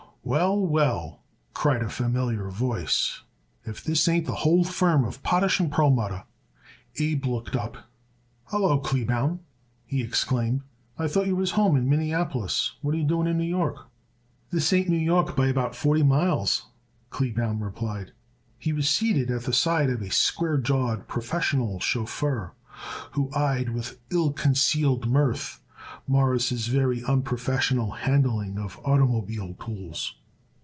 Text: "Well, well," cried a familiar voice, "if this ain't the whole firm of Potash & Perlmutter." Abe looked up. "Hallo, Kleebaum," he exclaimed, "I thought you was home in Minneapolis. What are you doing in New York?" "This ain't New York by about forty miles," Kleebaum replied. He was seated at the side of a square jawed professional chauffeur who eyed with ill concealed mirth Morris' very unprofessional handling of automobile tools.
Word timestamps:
"Well, 0.23 0.55
well," 0.59 1.23
cried 1.55 1.81
a 1.81 1.89
familiar 1.89 2.47
voice, 2.51 3.23
"if 3.65 3.83
this 3.83 4.07
ain't 4.07 4.27
the 4.27 4.35
whole 4.45 4.63
firm 4.63 5.03
of 5.03 5.23
Potash 5.23 5.59
& 5.65 5.71
Perlmutter." 5.71 6.25
Abe 6.97 7.25
looked 7.25 7.55
up. 7.55 7.89
"Hallo, 8.51 8.79
Kleebaum," 8.79 9.39
he 9.83 10.03
exclaimed, 10.03 10.61
"I 10.95 11.07
thought 11.07 11.25
you 11.25 11.35
was 11.35 11.51
home 11.53 11.75
in 11.75 11.89
Minneapolis. 11.89 12.73
What 12.83 12.93
are 12.93 12.99
you 12.99 13.03
doing 13.03 13.25
in 13.25 13.39
New 13.39 13.45
York?" 13.49 13.87
"This 14.51 14.71
ain't 14.73 14.89
New 14.89 14.95
York 14.97 15.35
by 15.35 15.47
about 15.47 15.75
forty 15.75 16.03
miles," 16.03 16.67
Kleebaum 17.09 17.59
replied. 17.63 18.11
He 18.59 18.73
was 18.73 18.87
seated 18.87 19.31
at 19.31 19.45
the 19.45 19.53
side 19.53 19.89
of 19.89 20.03
a 20.03 20.11
square 20.11 20.59
jawed 20.59 21.07
professional 21.07 21.79
chauffeur 21.79 22.53
who 23.13 23.33
eyed 23.33 23.69
with 23.69 23.99
ill 24.11 24.33
concealed 24.33 25.07
mirth 25.09 25.57
Morris' 26.07 26.67
very 26.67 27.03
unprofessional 27.03 27.91
handling 27.91 28.57
of 28.57 28.79
automobile 28.85 29.53
tools. 29.55 30.15